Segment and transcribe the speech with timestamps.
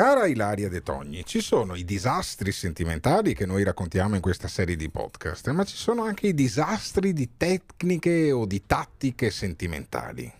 [0.00, 4.74] Cara Ilaria De Togni, ci sono i disastri sentimentali che noi raccontiamo in questa serie
[4.74, 10.32] di podcast, ma ci sono anche i disastri di tecniche o di tattiche sentimentali.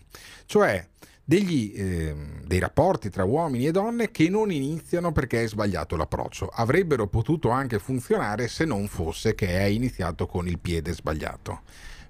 [0.47, 0.83] Cioè,
[1.23, 6.47] degli, eh, dei rapporti tra uomini e donne che non iniziano perché è sbagliato l'approccio.
[6.47, 11.61] Avrebbero potuto anche funzionare se non fosse che è iniziato con il piede sbagliato.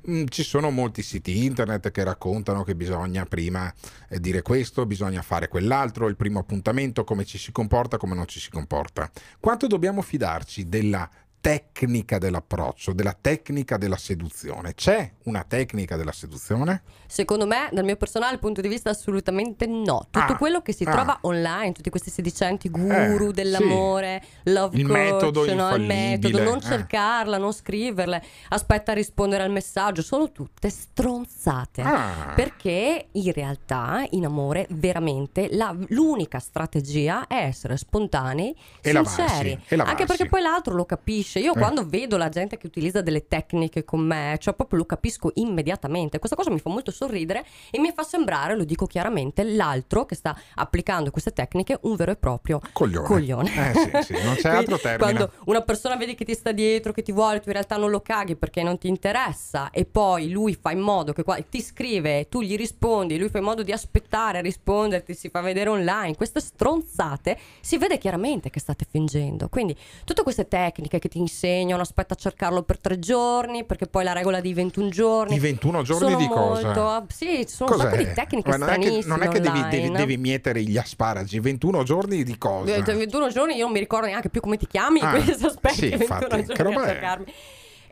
[0.09, 3.71] Mm, ci sono molti siti internet che raccontano che bisogna prima
[4.09, 8.27] eh, dire questo, bisogna fare quell'altro, il primo appuntamento, come ci si comporta, come non
[8.27, 9.09] ci si comporta.
[9.39, 11.07] Quanto dobbiamo fidarci della
[11.41, 14.75] tecnica dell'approccio, della tecnica della seduzione.
[14.75, 16.83] C'è una tecnica della seduzione?
[17.07, 20.07] Secondo me, dal mio personale punto di vista, assolutamente no.
[20.11, 20.91] Tutto Ah, quello che si ah.
[20.91, 25.75] trova online, tutti questi sedicenti guru Eh, dell'amore, love Il coach, metodo no?
[25.75, 26.61] il metodo, non eh.
[26.61, 31.81] cercarla, non scriverle, aspetta a rispondere al messaggio, sono tutte stronzate.
[31.81, 32.33] Ah.
[32.35, 39.59] Perché in realtà in amore veramente la- l'unica strategia è essere spontanei, E lavarsi, sinceri.
[39.67, 40.01] e lavarsi.
[40.01, 41.30] Anche perché poi l'altro lo capisce.
[41.39, 41.57] Io Eh.
[41.57, 46.17] quando vedo la gente che utilizza delle tecniche con me, cioè proprio lo capisco immediatamente.
[46.19, 50.15] Questa cosa mi fa molto sorridere e mi fa sembrare, lo dico chiaramente, l'altro che
[50.15, 53.07] sta applicando queste tecniche un vero e proprio Coglione.
[53.07, 53.71] coglione.
[53.71, 54.97] Eh sì, sì, non c'è altro termine.
[54.97, 57.89] Quando una persona vedi che ti sta dietro, che ti vuole, tu in realtà non
[57.89, 61.61] lo caghi perché non ti interessa e poi lui fa in modo che qua- ti
[61.61, 65.69] scrive, tu gli rispondi, lui fa in modo di aspettare a risponderti, si fa vedere
[65.69, 69.49] online, queste stronzate, si vede chiaramente che state fingendo.
[69.49, 74.03] Quindi tutte queste tecniche che ti insegnano, aspetta a cercarlo per tre giorni, perché poi
[74.03, 75.35] la regola dei 21 giorni.
[75.35, 76.73] I 21 giorni sono di cosa?
[76.73, 79.67] molto- Sì, ci sono un sacco di tecniche non è che, non è che devi,
[79.69, 82.73] devi- devi mietere gli asparagi, 21 giorni di cosa?
[82.75, 85.45] Eh, 21 giorni io non mi ricordo neanche più come ti chiami, Ah, quindi se
[85.45, 87.33] aspetti sì, 21 infatti, giorni a cercarmi.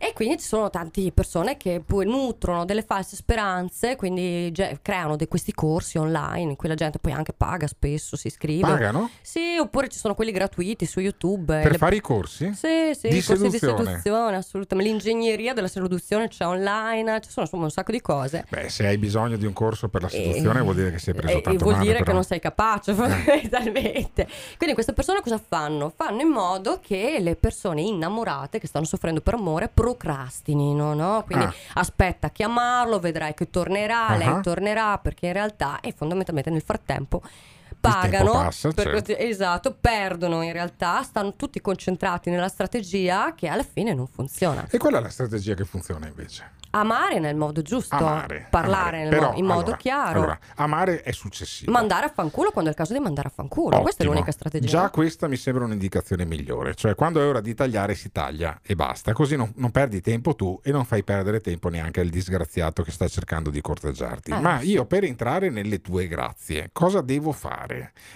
[0.01, 5.17] E quindi ci sono tante persone che poi nutrono delle false speranze, quindi ge- creano
[5.17, 8.61] de- questi corsi online in cui la gente poi anche paga spesso, si iscrive.
[8.67, 9.09] Pagano?
[9.21, 11.59] Sì, oppure ci sono quelli gratuiti su YouTube.
[11.61, 12.45] Per Le- fare i corsi?
[12.53, 13.77] Sì, sì, Di i corsi seduzione.
[13.83, 14.89] di seduzione, assolutamente.
[14.91, 18.45] L'ingegneria della seduzione c'è online, ci sono insomma un sacco di cose.
[18.49, 21.13] Beh, se hai bisogno di un corso per la seduzione Eh, vuol dire che sei
[21.13, 22.11] preso e- tanto e vuol male, dire che però.
[22.11, 22.15] Eh.
[22.15, 22.93] non sei capace
[23.49, 24.27] fondamentalmente
[24.57, 25.91] quindi queste persone cosa fanno?
[25.95, 31.23] fanno in modo che le persone innamorate che stanno soffrendo per amore procrastinino no?
[31.25, 31.53] quindi Ah.
[31.75, 34.15] aspetta a chiamarlo vedrai che tornerà Ah.
[34.15, 37.21] lei tornerà perché in realtà e fondamentalmente nel frattempo tempo
[37.79, 38.99] pagano passa, per certo.
[39.13, 44.67] così- esatto perdono in realtà stanno tutti concentrati nella strategia che alla fine non funziona
[44.69, 46.57] E qual è la strategia che funziona invece?
[46.71, 48.45] amare nel modo giusto Amare.
[48.51, 49.09] parlare amare.
[49.09, 51.71] Però, mo- in modo allora, chiaro Allora, amare è successivo.
[51.71, 53.81] Mandare a fanculo quando è il caso di mandare a fanculo.
[53.81, 54.11] Questa è Ottimo.
[54.11, 54.67] l'unica strategia.
[54.67, 58.75] Già questa mi sembra un'indicazione migliore, cioè quando è ora di tagliare si taglia e
[58.75, 62.83] basta, così non, non perdi tempo tu e non fai perdere tempo neanche al disgraziato
[62.83, 64.29] che sta cercando di corteggiarti.
[64.29, 64.69] Eh, Ma sì.
[64.69, 67.68] io per entrare nelle tue grazie, cosa devo fare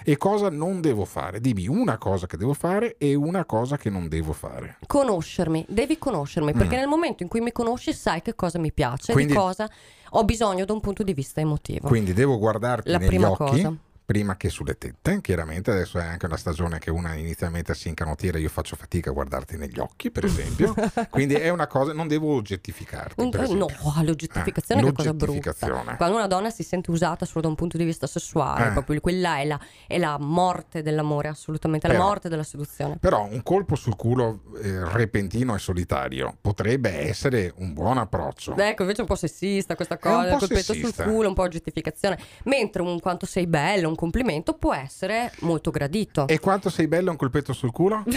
[0.04, 1.40] e cosa non devo fare?
[1.40, 4.78] Dimmi una cosa che devo fare e una cosa che non devo fare.
[4.86, 9.12] Conoscermi, devi conoscermi, perché nel momento in cui mi conosci sai che cosa mi piace,
[9.12, 9.14] Mm.
[9.14, 9.70] Quindi- di cosa
[10.16, 11.88] ho bisogno da un punto di vista emotivo.
[11.88, 13.36] Quindi devo guardarti La negli prima occhi.
[13.62, 13.74] cosa.
[14.06, 18.36] Prima che sulle tette, chiaramente adesso è anche una stagione che una inizialmente si incanotira,
[18.38, 20.74] io faccio fatica a guardarti negli occhi, per esempio.
[21.08, 23.22] Quindi è una cosa, non devo oggettificarti.
[23.54, 23.66] No,
[24.02, 25.54] l'oggettificazione Eh, che cosa brutta.
[25.96, 28.72] Quando una donna si sente usata solo da un punto di vista sessuale, Eh.
[28.72, 32.98] proprio quella è la, è la morte dell'amore, assolutamente, la Però- morte della seduzione.
[32.98, 38.54] Però un colpo sul culo eh, repentino e solitario potrebbe essere un buon approccio.
[38.54, 41.28] Ecco, invece è un po' sessista questa È un cosa, po' col petto sul culo,
[41.28, 42.18] un po' oggettificazione.
[42.44, 46.26] Mentre un quanto sei bello, un complimento può essere molto gradito.
[46.26, 48.02] E quanto sei bello un colpetto sul culo?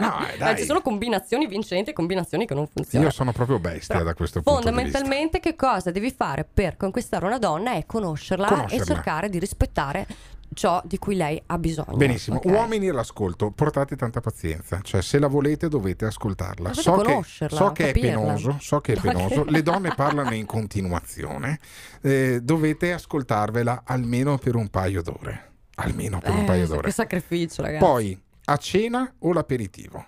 [0.00, 0.56] No, eh, dai.
[0.56, 3.10] ci sono combinazioni vincenti e combinazioni che non funzionano.
[3.10, 4.80] Io sono proprio bestia Però da questo punto di vista.
[4.80, 8.82] Fondamentalmente, che cosa devi fare per conquistare una donna è conoscerla, Conoscerla.
[8.82, 10.06] e cercare di rispettare
[10.52, 11.96] ciò di cui lei ha bisogno.
[11.96, 12.44] Benissimo, ok?
[12.46, 16.70] uomini all'ascolto, portate tanta pazienza, cioè se la volete dovete ascoltarla.
[16.70, 21.58] Dovete So che, so che penoso, so che è penoso, le donne parlano in continuazione,
[22.02, 26.90] eh, dovete ascoltarvela almeno per un paio d'ore, almeno per un Eh, paio Che d'ore.
[26.90, 27.84] sacrificio, ragazzi.
[27.84, 30.04] Poi, a cena o l'aperitivo?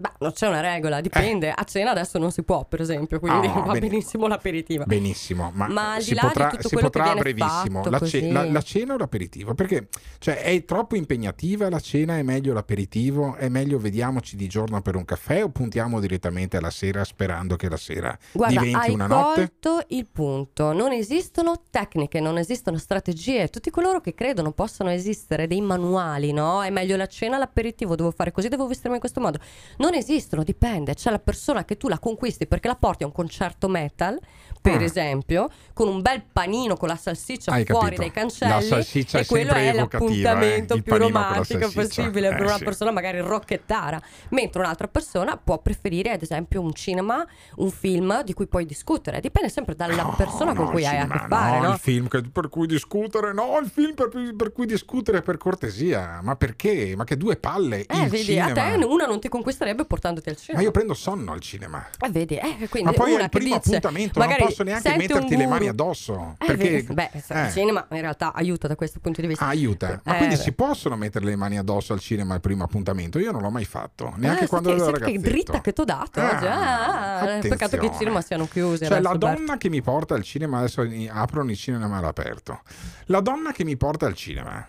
[0.00, 1.50] Beh, non c'è una regola, dipende.
[1.54, 3.50] A cena adesso non si può, per esempio, quindi Eh.
[3.50, 4.84] Ah, va ben- benissimo l'aperitivo.
[4.86, 7.82] Benissimo, ma, Ma al si di là di potrà, tutto si potrà a brevissimo.
[7.84, 8.30] La, così.
[8.32, 9.52] la- la cena o l'aperitivo?
[9.54, 9.88] Perché
[10.18, 14.96] cioè, è troppo impegnativa la cena, è meglio l'aperitivo, è meglio vediamoci di giorno per
[14.96, 19.06] un caffè o puntiamo direttamente alla sera sperando che la sera Guarda, diventi hai una
[19.06, 19.52] notte?
[19.60, 20.72] colto il punto.
[20.72, 23.48] Non esistono tecniche, non esistono strategie.
[23.48, 26.62] Tutti coloro che credono possano esistere dei manuali, no?
[26.62, 29.38] È meglio la cena, l'aperitivo, devo fare così, devo vestirmi in questo modo.
[29.76, 30.94] Non Non esistono, dipende.
[30.94, 34.16] C'è la persona che tu la conquisti perché la porti a un concerto metal,
[34.60, 34.84] per Ah.
[34.84, 38.00] esempio, con un bel panino con la salsiccia Hai fuori capito.
[38.02, 38.52] dai cancelli.
[38.52, 39.98] La salsiccia e è quello è evocativa,
[40.32, 42.64] l'appuntamento eh, più con romantico possibile per Eh, una sì.
[42.64, 44.00] persona magari rocchettara.
[44.28, 47.26] Mentre un'altra persona può preferire, ad esempio, un cinema,
[47.56, 49.18] un film di cui puoi discutere.
[49.18, 51.72] Dipende sempre dalla No, persona con no, cui il hai a che fare, no, no?
[51.72, 56.20] il film che- per cui discutere, no, il film per, per cui discutere per cortesia.
[56.22, 56.92] Ma perché?
[56.96, 57.86] Ma che due palle.
[57.86, 58.50] Eh, vedi, cinema.
[58.50, 60.62] a te una non ti conquisterebbe portandoti al Ma cinema.
[60.62, 61.86] io prendo sonno al cinema.
[61.98, 65.36] Eh, vedi, eh, quindi Ma poi al che primo dice, appuntamento non posso neanche metterti
[65.36, 66.36] le mani addosso.
[66.38, 69.46] Eh, perché vedi, beh, il eh, cinema in realtà aiuta da questo punto di vista.
[69.46, 70.00] aiuta.
[70.04, 70.40] Ma Eh, quindi beh.
[70.42, 73.18] si possono mettere le mani addosso al cinema al primo appuntamento?
[73.18, 75.28] Io non l'ho mai fatto, neanche Ah, quando ero senti che ragazzetto.
[75.30, 76.46] dritta che t'ho dato oggi.
[76.46, 78.86] Ah, peccato che i cinema siano chiusi.
[78.86, 82.60] Cioè, la donna che mi porta al cinema, adesso i- aprono il cinema all'aperto.
[83.06, 84.66] La donna che mi porta al cinema.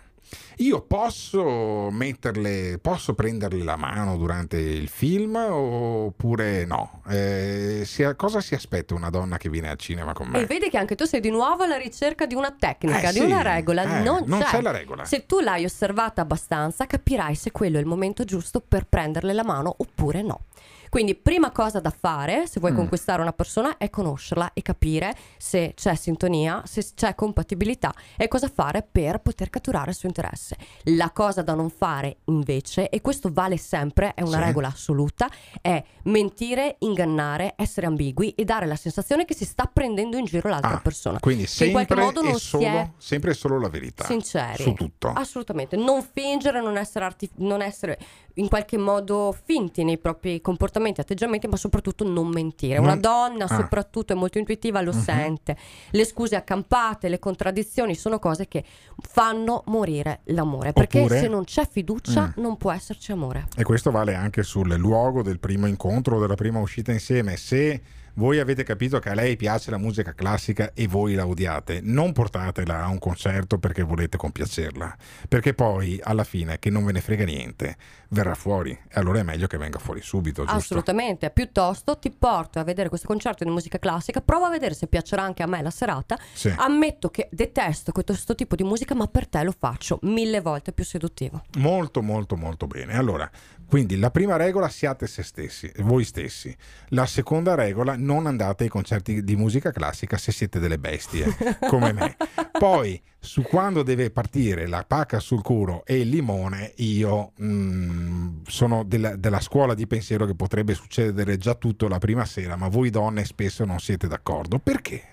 [0.58, 7.02] Io posso metterle, posso prenderle la mano durante il film oppure no?
[7.08, 10.40] Eh, si- cosa si aspetta una donna che viene al cinema con me?
[10.40, 13.18] E vedi che anche tu sei di nuovo alla ricerca di una tecnica, Eh, di
[13.18, 13.82] sì, una regola.
[13.82, 14.46] eh, non, non c'è.
[14.46, 15.04] c'è la regola.
[15.04, 19.44] Se tu l'hai osservata abbastanza, capirai se quello è il momento giusto per prenderle la
[19.44, 20.44] mano oppure no.
[20.92, 22.76] Quindi, prima cosa da fare, se vuoi Mm.
[22.76, 28.46] conquistare una persona, è conoscerla e capire se c'è sintonia, se c'è compatibilità e cosa
[28.54, 30.54] fare per poter catturare il suo interesse.
[30.84, 34.44] La cosa da non fare, invece, e questo vale sempre, è una Sì.
[34.44, 35.30] regola assoluta,
[35.62, 40.50] è mentire, ingannare, essere ambigui e dare la sensazione che si sta prendendo in giro
[40.50, 41.18] l'altra Ah, persona.
[41.20, 44.04] Quindi Che in qualche sempre modo non si solo, è sempre e solo la verità.
[44.04, 44.62] sinceri.
[44.62, 45.08] Su tutto.
[45.08, 47.98] Assolutamente, non fingere, non essere, arti- non essere
[48.36, 52.78] in qualche modo finti nei propri comportamenti, atteggiamenti, ma soprattutto non mentire.
[52.78, 53.56] Una donna Ah.
[53.56, 55.00] soprattutto è molto intuitiva, lo Mhm.
[55.00, 55.56] sente.
[55.90, 58.64] Le scuse accampate, le contraddizioni sono cose che
[59.00, 62.42] fanno morire l'amore, perché Oppure- se non c'è fiducia Mm.
[62.42, 63.46] non può esserci amore.
[63.56, 67.36] E questo vale anche sul luogo del primo incontro della prima uscita insieme.
[67.36, 67.80] Se
[68.14, 72.12] voi avete capito che a lei piace la musica classica e voi la odiate, non
[72.12, 74.96] portatela a un concerto perché volete compiacerla,
[75.28, 77.76] perché poi alla fine che non ve ne frega niente,
[78.08, 80.56] verrà fuori e allora è meglio che venga fuori subito, giusto?
[80.56, 84.86] Assolutamente, piuttosto ti porto a vedere questo concerto di musica classica, prova a vedere se
[84.86, 86.18] piacerà anche a me la serata.
[86.32, 86.52] Sì.
[86.54, 90.84] Ammetto che detesto questo tipo di musica, ma per te lo faccio mille volte più
[90.84, 91.42] seduttivo.
[91.58, 92.96] Molto molto molto bene.
[92.96, 93.30] Allora,
[93.72, 96.54] quindi la prima regola siate se stessi, voi stessi.
[96.88, 101.34] La seconda regola non andate ai concerti di musica classica se siete delle bestie
[101.70, 102.14] come me.
[102.52, 108.84] Poi su quando deve partire la pacca sul culo e il limone, io mm, sono
[108.84, 112.90] della, della scuola di pensiero che potrebbe succedere già tutto la prima sera, ma voi
[112.90, 114.58] donne spesso non siete d'accordo.
[114.58, 115.11] Perché?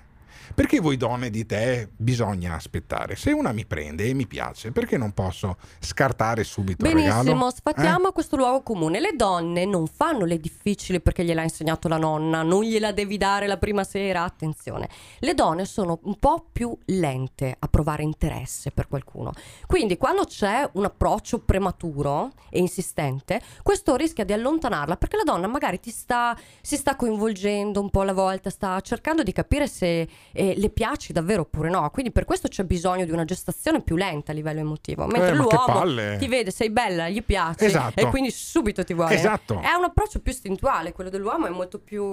[0.54, 3.16] Perché voi donne dite eh, bisogna aspettare?
[3.16, 7.24] Se una mi prende e mi piace, perché non posso scartare subito il regalo?
[7.24, 8.12] Benissimo, sfattiamo Eh?
[8.12, 9.00] questo luogo comune.
[9.00, 13.48] Le donne non fanno le difficili perché gliel'ha insegnato la nonna, non gliela devi dare
[13.48, 14.90] la prima sera, attenzione.
[15.19, 19.31] Le donne sono un po' più lente a provare interesse per qualcuno.
[19.66, 25.48] Quindi quando c'è un approccio prematuro e insistente, questo rischia di allontanarla perché la donna
[25.48, 30.07] magari ti sta, si sta coinvolgendo un po' alla volta, sta cercando di capire se
[30.39, 31.89] eh, le piaci davvero oppure no.
[31.89, 35.06] Quindi per questo c'è bisogno di una gestazione più lenta a livello emotivo.
[35.06, 38.00] Mentre Eh, ma che l'uomo ti vede, sei bella, gli piaci Esatto.
[38.00, 39.13] e quindi subito ti vuole.
[39.13, 39.59] Esatto.
[39.59, 42.03] È un approccio più istintuale, quello dell'uomo è molto più,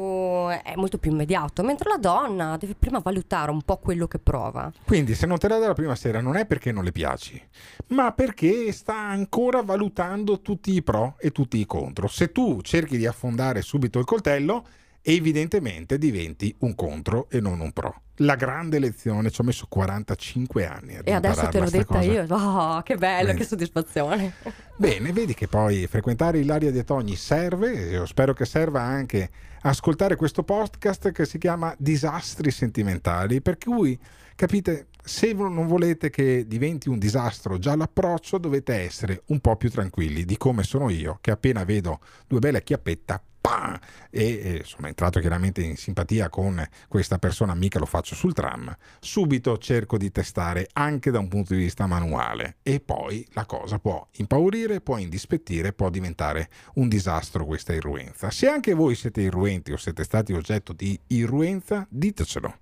[0.49, 4.73] è molto più immediato, mentre la donna deve prima valutare un po' quello che prova.
[4.85, 7.41] Quindi se non te la dà la prima sera non è perché non le piaci,
[7.89, 12.09] ma perché sta ancora valutando tutti i pro e tutti i contro.
[12.09, 14.65] Se tu cerchi di affondare subito il coltello,
[15.09, 18.03] evidentemente diventi un contro e non un pro.
[18.21, 20.99] La grande lezione, ci ho messo 45 anni.
[21.05, 22.01] E adesso te l'ho detta cosa.
[22.01, 22.27] io.
[22.29, 23.39] Oh, che bello, Vedi.
[23.39, 24.33] che soddisfazione.
[24.77, 29.31] Bene, vedi che poi frequentare Ilaria De Togni serve, e io spero che serva anche
[29.61, 33.97] ascoltare questo podcast che si chiama Disastri sentimentali, per cui
[34.35, 39.71] capite, se non volete che diventi un disastro già l'approccio, dovete essere un po' più
[39.71, 43.79] tranquilli di come sono io, che appena vedo due belle chiappetta, pam,
[44.11, 49.57] e sono entrato chiaramente in simpatia con questa persona, mica lo faccio sul tram, subito
[49.59, 54.05] cerco di testare anche da un punto di vista manuale e poi la cosa può
[54.17, 58.31] impaurire, può indispettire, può diventare un disastro questa irruenza.
[58.31, 62.59] Se anche voi siete irruenti o siete stati oggetto di irruenza, ditecelo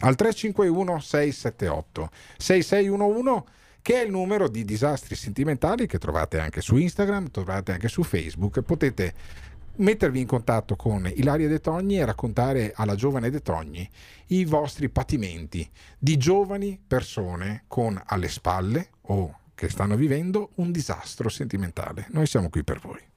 [0.00, 6.76] al 351 678 6611 che è il numero di disastri sentimentali che trovate anche su
[6.76, 9.14] Instagram, trovate anche su Facebook, potete
[9.78, 13.88] mettervi in contatto con Ilaria De Togni e raccontare alla giovane De Togni
[14.28, 15.68] i vostri patimenti
[15.98, 22.06] di giovani persone con alle spalle o che stanno vivendo un disastro sentimentale.
[22.10, 23.08] Noi siamo qui per voi.